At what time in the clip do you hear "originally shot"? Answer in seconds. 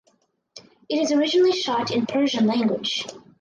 1.11-1.91